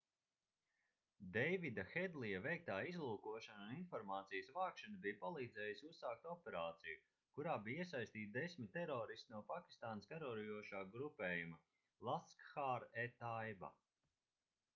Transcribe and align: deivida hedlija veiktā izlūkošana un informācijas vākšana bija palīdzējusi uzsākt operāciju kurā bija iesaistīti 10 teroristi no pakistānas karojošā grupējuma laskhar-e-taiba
deivida 1.33 1.83
hedlija 1.89 2.37
veiktā 2.45 2.77
izlūkošana 2.91 3.65
un 3.65 3.73
informācijas 3.75 4.47
vākšana 4.55 5.01
bija 5.03 5.19
palīdzējusi 5.25 5.87
uzsākt 5.89 6.25
operāciju 6.31 6.97
kurā 7.39 7.57
bija 7.67 7.85
iesaistīti 7.85 8.33
10 8.39 8.69
teroristi 8.79 9.33
no 9.35 9.41
pakistānas 9.55 10.11
karojošā 10.15 10.85
grupējuma 10.97 11.61
laskhar-e-taiba 12.11 13.71